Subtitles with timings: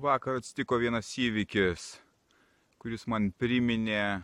[0.00, 1.82] Vakar atsitiko vienas įvykis,
[2.80, 4.22] kuris man priminė,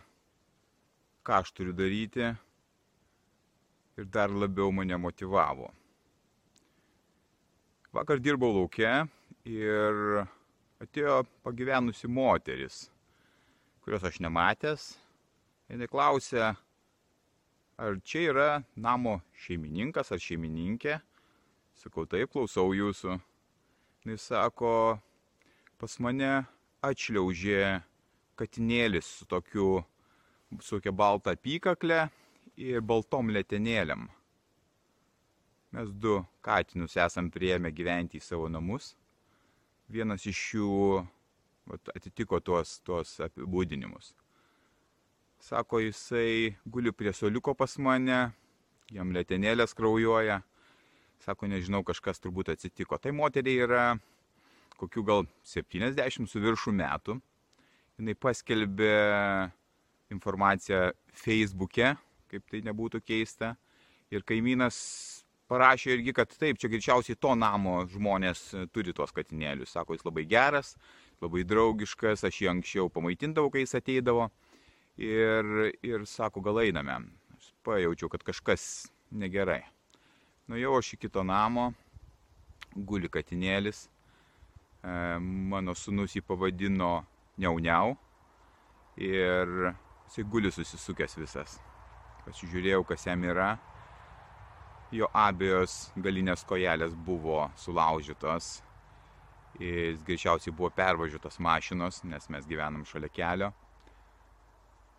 [1.21, 2.31] ką aš turiu daryti
[3.99, 5.69] ir dar labiau mane motivavo.
[7.93, 9.05] Vakar dirbau laukia
[9.45, 10.01] ir
[10.81, 12.87] atėjo pagyvenusi moteris,
[13.85, 14.95] kurios aš nematęs.
[15.69, 16.55] Jis klausė,
[17.77, 20.97] ar čia yra namo šeimininkas ar šeimininkė.
[21.77, 23.19] Sakau, taip, klausau jūsų.
[24.09, 24.97] Jis sako,
[25.77, 26.31] pas mane
[26.85, 27.81] atšliaužė
[28.37, 29.81] katinėlis su tokiu,
[30.61, 32.07] su tokia balta apykakle
[32.57, 34.07] ir baltom letenėlėm.
[35.77, 38.95] Mes du katinus esam prieėmę gyventi į savo namus.
[39.91, 40.71] Vienas iš jų
[41.69, 44.13] vat, atitiko tuos, tuos apibūdinimus.
[45.43, 48.31] Sako, jisai guli prie soliuko pas mane,
[48.91, 50.41] jam letenėlės kraujuoja.
[51.21, 52.97] Sako, nežinau, kažkas turbūt atsitiko.
[53.01, 53.83] Tai moteriai yra
[54.77, 57.17] kokių gal 70 su viršų metų.
[57.97, 58.97] Jis paskelbė
[60.13, 61.95] informaciją Facebook'e,
[62.29, 63.55] kaip tai nebūtų keista.
[64.13, 64.77] Ir kaimynas
[65.49, 68.43] parašė irgi, kad taip, čia greičiausiai to namo žmonės
[68.75, 69.73] turi tuos katinėlius.
[69.73, 70.75] Sako, jis labai geras,
[71.23, 74.29] labai draugiškas, aš jį anksčiau pamaitindavau, kai jis ateidavo.
[75.01, 77.01] Ir, ir sako, gal einame.
[77.35, 79.63] Aš pajaučiau, kad kažkas negerai.
[80.47, 81.71] Nuėjau aš į kito namo,
[82.77, 83.87] guli katinėlis
[84.83, 87.05] mano sunus jį pavadino
[87.37, 87.95] Niauniau
[88.97, 89.73] ir
[90.07, 91.57] jisai guli susisukęs visas.
[92.25, 93.57] Pasižiūrėjau, kas jam yra.
[94.91, 98.61] Jo abiejos galinės kojelės buvo sulaužytos.
[99.59, 103.51] Jis greičiausiai buvo pervažiuotas mašinos, nes mes gyvenam šalia kelio.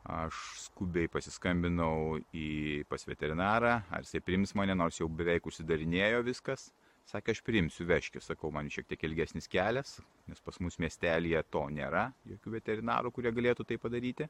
[0.08, 0.34] Aš
[0.64, 6.70] skubiai pasiskambinau į pas veterinarą, ar jisai prims mane, nors jau beveik užsidarinėjo viskas.
[7.08, 9.94] Sakė, aš priimsiu veškį, sakau, man šiek tiek ilgesnis kelias,
[10.28, 14.26] nes pas mus miestelėje to nėra, jokių veterinarų, kurie galėtų tai padaryti.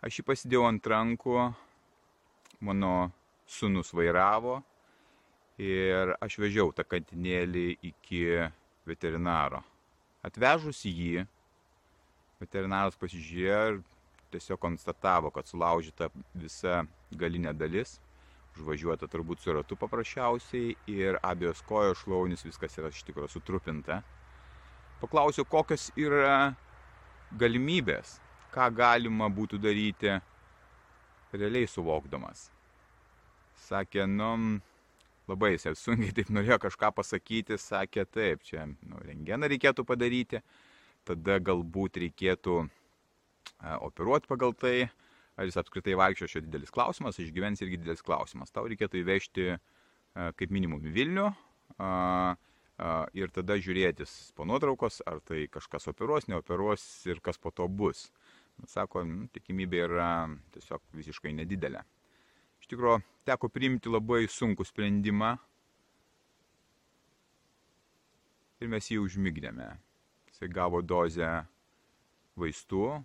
[0.00, 1.36] Aš jį pasidėjau ant rankų,
[2.64, 2.94] mano
[3.44, 4.62] sunus vairavo
[5.60, 8.24] ir aš vežiau tą kantinėlį iki
[8.88, 9.60] veterinaro.
[10.24, 11.26] Atvežus jį,
[12.40, 13.82] veterinaras pasižiūrėjo ir
[14.32, 17.98] tiesiog konstatavo, kad sulaužyta visa galinė dalis
[18.56, 24.00] užvažiuota turbūt su ratu paprasčiausiai ir abiejos kojos šlaunis, viskas yra iš tikrųjų sutrupinta.
[25.00, 26.54] Paklausiau, kokios yra
[27.40, 28.18] galimybės,
[28.52, 30.18] ką galima būtų daryti
[31.32, 32.48] realiai suvokdamas.
[33.68, 34.58] Sakė, nu,
[35.30, 40.42] labai jis sunkiai taip norėjo kažką pasakyti, sakė taip, čia nu, rengeną reikėtų padaryti,
[41.06, 42.64] tada galbūt reikėtų
[43.86, 44.90] operuoti pagal tai,
[45.40, 48.52] ar jis apskritai vaikščio šio didelis klausimas, išgyvens irgi didelis klausimas.
[48.52, 49.58] Tau reikėtų įvežti e,
[50.36, 51.30] kaip minimum Vilnių
[53.16, 58.08] ir tada žiūrėtis po nuotraukos, ar tai kažkas operuos, neoperuos ir kas po to bus.
[58.68, 60.10] Sako, tikimybė yra
[60.54, 61.82] tiesiog visiškai nedidelė.
[62.60, 65.34] Iš tikrųjų, teko priimti labai sunkų sprendimą
[68.60, 69.70] ir mes jį užmygdėme.
[70.28, 71.30] Jisai gavo dozę
[72.36, 73.00] vaistų,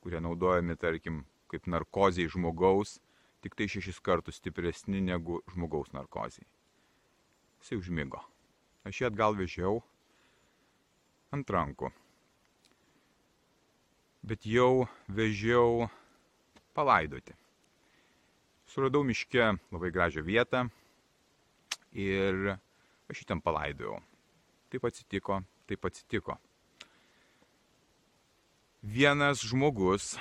[0.00, 1.20] kurie naudojami, tarkim,
[1.50, 2.98] kaip narkozijai žmogaus,
[3.42, 6.48] tik tai šešis kartus stipresni negu žmogaus narkozijai.
[7.60, 8.20] Jisai užmygo.
[8.88, 9.80] Aš jį atgal vežiau
[11.34, 11.90] ant rankų.
[14.24, 15.88] Bet jau vežiau
[16.76, 17.34] palaidoti.
[18.70, 20.66] Suradau miške labai gražią vietą
[21.96, 22.54] ir
[23.10, 23.98] aš jį ten palaidojau.
[24.70, 26.36] Taip atsitiko, taip atsitiko.
[28.80, 30.14] Vienas žmogus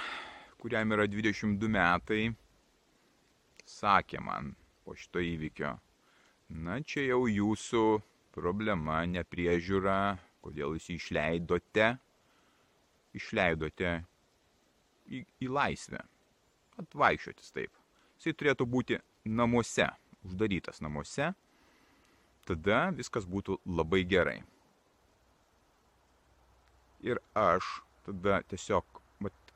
[0.60, 2.24] kuriam yra 22 metai,
[3.70, 4.54] sakė man
[4.84, 5.72] po šito įvykio,
[6.66, 7.84] na čia jau jūsų
[8.36, 11.94] problema, nepriežiūra, kodėl jūs išleidote,
[13.16, 13.94] išleidote
[15.10, 16.02] į, į laisvę,
[16.82, 17.74] atvaikščiotis taip.
[18.20, 19.88] Jisai turėtų būti namuose,
[20.28, 21.32] uždarytas namuose,
[22.50, 24.40] tada viskas būtų labai gerai.
[27.06, 27.64] Ir aš
[28.04, 28.99] tada tiesiog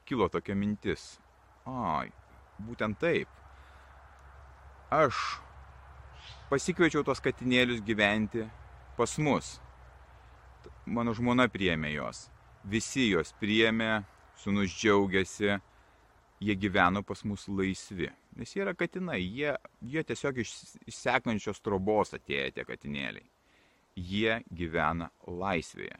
[0.05, 1.17] kilo tokia mintis.
[1.69, 2.11] Ai,
[2.59, 3.29] būtent taip.
[4.93, 5.17] Aš
[6.51, 8.45] pasikviečiau tos katinėlius gyventi
[8.97, 9.59] pas mus.
[10.85, 12.29] mano žmona priėmė jos.
[12.63, 14.03] Visi jos priėmė,
[14.39, 15.57] sunus džiaugiasi,
[16.43, 18.09] jie gyveno pas mus laisvi.
[18.35, 20.53] Nes jie yra katinai, jie, jie tiesiog iš,
[20.87, 23.27] iš sekančios trobos atėję tie katinėliai.
[23.95, 25.99] Jie gyvena laisvėje.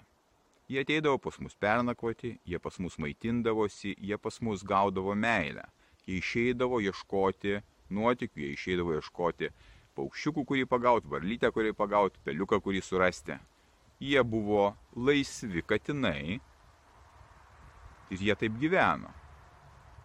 [0.69, 5.65] Jie ateidavo pas mus pernakvoti, jie pas mus maitindavosi, jie pas mus gaudavo meilę.
[6.07, 7.57] Jie išeidavo ieškoti
[7.92, 9.50] nuotikių, jie išeidavo ieškoti
[9.98, 13.38] paukščiukų, kurį pagauti, varlytę, kurį pagauti, peliuką, kurį surasti.
[14.04, 16.39] Jie buvo laisvi katinai
[18.12, 19.12] ir jie taip gyveno.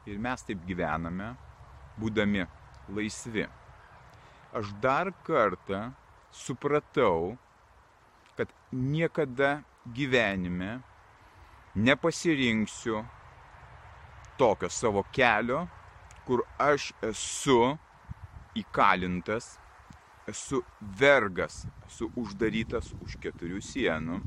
[0.09, 1.33] Ir mes taip gyvename,
[2.01, 2.47] būdami
[2.95, 3.47] laisvi.
[4.57, 5.91] Aš dar kartą
[6.33, 7.37] supratau,
[8.39, 9.59] kad niekada
[9.95, 10.79] gyvenime
[11.75, 13.05] nepasirinksiu
[14.39, 15.67] tokio savo kelio,
[16.27, 17.77] kur aš esu
[18.59, 19.57] įkalintas,
[20.29, 24.19] esu vergas, esu uždarytas už keturių sienų,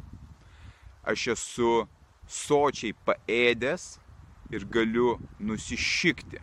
[1.08, 1.72] aš esu
[2.28, 4.00] sočiai paėdęs
[4.56, 6.42] ir galiu nusišikti,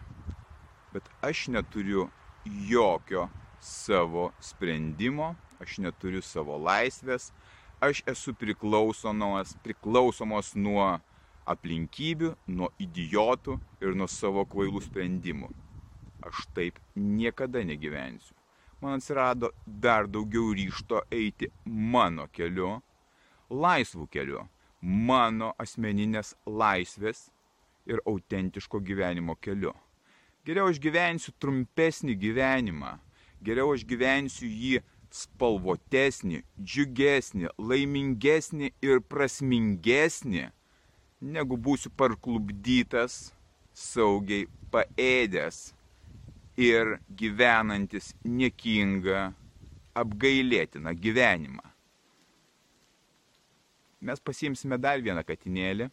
[0.94, 2.08] bet aš neturiu
[2.68, 3.28] jokio
[3.60, 7.32] savo sprendimo, aš neturiu savo laisvės,
[7.80, 10.98] aš esu priklausomas, priklausomos nuo
[11.48, 15.48] aplinkybių, nuo idiotų ir nuo savo kvailų sprendimų.
[16.28, 18.34] Aš taip niekada negyvensiu.
[18.82, 22.76] Man atsirado dar daugiau ryšto eiti mano keliu,
[23.50, 24.44] laisvų keliu,
[24.82, 27.26] mano asmeninės laisvės
[27.88, 29.72] ir autentiško gyvenimo keliu.
[30.46, 32.94] Geriau aš gyvensiu trumpesnį gyvenimą,
[33.42, 34.78] geriau aš gyvensiu jį
[35.14, 40.44] spalvotesnį, džiugesnį, laimingesnį ir prasmingesnį,
[41.34, 43.32] negu būsiu parklubdytas,
[43.72, 45.72] saugiai paėdęs
[46.58, 49.32] ir gyvenantis niekingą,
[49.98, 51.64] apgailėtiną gyvenimą.
[54.00, 55.88] Mes pasiimsime dar vieną katinėlį,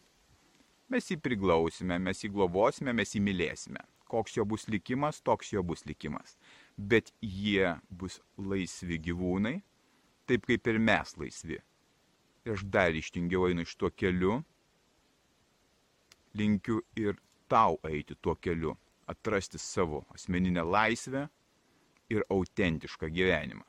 [0.92, 3.82] mes jį priglausime, mes jį globosime, mes jį mylėsime.
[4.06, 6.36] Koks jo bus likimas, toks jo bus likimas
[6.76, 9.60] bet jie bus laisvi gyvūnai,
[10.28, 11.58] taip kaip ir mes laisvi.
[12.46, 14.42] Ir aš dar ištingiau einu iš tuo keliu,
[16.36, 17.16] linkiu ir
[17.48, 18.76] tau eiti tuo keliu,
[19.08, 21.26] atrasti savo asmeninę laisvę
[22.12, 23.64] ir autentišką gyvenimą.